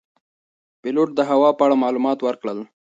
[0.81, 2.59] پیلوټ د هوا په اړه معلومات ورکړل.